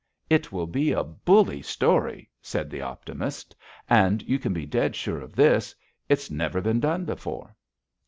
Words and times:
"It 0.31 0.51
will 0.51 0.65
be 0.65 0.91
a 0.93 1.03
bully 1.03 1.61
story," 1.61 2.27
said 2.41 2.71
the 2.71 2.81
Optimist, 2.81 3.55
"and 3.87 4.23
you 4.23 4.39
can 4.39 4.51
be 4.51 4.65
dead 4.65 4.95
sure 4.95 5.21
of 5.21 5.35
this: 5.35 5.75
it's 6.09 6.31
never 6.31 6.59
been 6.59 6.79
done 6.79 7.05
before." 7.05 7.55